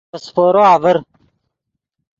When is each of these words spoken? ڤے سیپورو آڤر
ڤے 0.11 0.17
سیپورو 0.25 0.61
آڤر 0.73 0.97